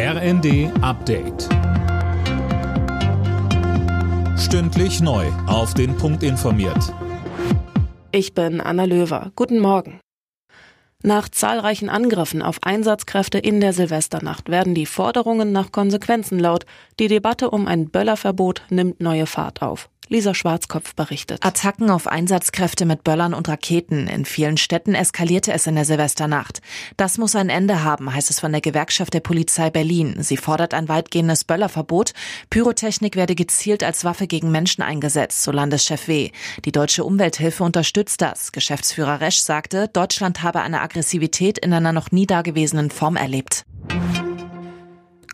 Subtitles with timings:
[0.00, 1.48] RND Update.
[4.38, 5.26] Stündlich neu.
[5.48, 6.94] Auf den Punkt informiert.
[8.12, 9.32] Ich bin Anna Löwer.
[9.34, 9.98] Guten Morgen.
[11.02, 16.64] Nach zahlreichen Angriffen auf Einsatzkräfte in der Silvesternacht werden die Forderungen nach Konsequenzen laut.
[17.00, 19.90] Die Debatte um ein Böllerverbot nimmt neue Fahrt auf.
[20.08, 21.44] Lisa Schwarzkopf berichtet.
[21.44, 24.06] Attacken auf Einsatzkräfte mit Böllern und Raketen.
[24.08, 26.62] In vielen Städten eskalierte es in der Silvesternacht.
[26.96, 30.16] Das muss ein Ende haben, heißt es von der Gewerkschaft der Polizei Berlin.
[30.18, 32.14] Sie fordert ein weitgehendes Böllerverbot.
[32.50, 36.30] Pyrotechnik werde gezielt als Waffe gegen Menschen eingesetzt, so Landeschef W.
[36.64, 38.52] Die Deutsche Umwelthilfe unterstützt das.
[38.52, 43.64] Geschäftsführer Resch sagte, Deutschland habe eine Aggressivität in einer noch nie dagewesenen Form erlebt.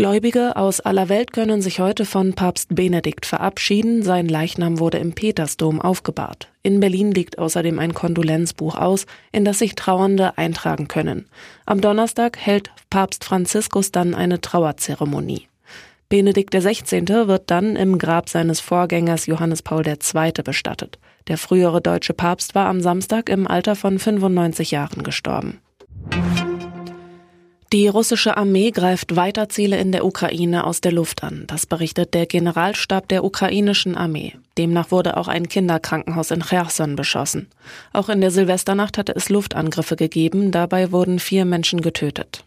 [0.00, 4.02] Gläubige aus aller Welt können sich heute von Papst Benedikt verabschieden.
[4.02, 6.48] Sein Leichnam wurde im Petersdom aufgebahrt.
[6.62, 11.26] In Berlin liegt außerdem ein Kondolenzbuch aus, in das sich Trauernde eintragen können.
[11.66, 15.48] Am Donnerstag hält Papst Franziskus dann eine Trauerzeremonie.
[16.08, 17.06] Benedikt XVI.
[17.26, 20.32] wird dann im Grab seines Vorgängers Johannes Paul II.
[20.42, 20.98] bestattet.
[21.28, 25.60] Der frühere deutsche Papst war am Samstag im Alter von 95 Jahren gestorben.
[27.72, 31.44] Die russische Armee greift weiter Ziele in der Ukraine aus der Luft an.
[31.46, 34.34] Das berichtet der Generalstab der ukrainischen Armee.
[34.58, 37.46] Demnach wurde auch ein Kinderkrankenhaus in Cherson beschossen.
[37.92, 40.50] Auch in der Silvesternacht hatte es Luftangriffe gegeben.
[40.50, 42.44] Dabei wurden vier Menschen getötet.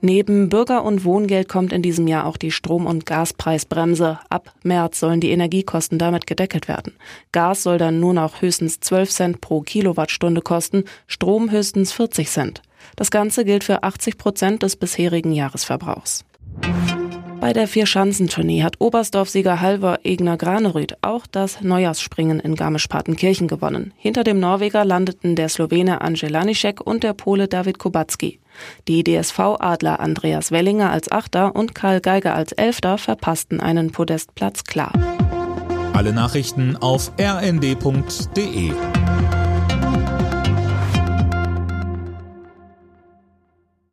[0.00, 4.20] Neben Bürger- und Wohngeld kommt in diesem Jahr auch die Strom- und Gaspreisbremse.
[4.28, 6.92] Ab März sollen die Energiekosten damit gedeckelt werden.
[7.32, 12.62] Gas soll dann nur noch höchstens 12 Cent pro Kilowattstunde kosten, Strom höchstens 40 Cent.
[12.96, 16.24] Das Ganze gilt für 80 Prozent des bisherigen Jahresverbrauchs.
[17.40, 23.94] Bei der Vierschanzentournee hat Oberstdorf-Sieger Halvor Egner Granerüth auch das Neujahrsspringen in Garmisch-Partenkirchen gewonnen.
[23.96, 28.40] Hinter dem Norweger landeten der Slowene Angelanischek und der Pole David Kubacki.
[28.88, 34.92] Die DSV-Adler Andreas Wellinger als Achter und Karl Geiger als Elfter verpassten einen Podestplatz klar.
[35.92, 38.72] Alle Nachrichten auf rnd.de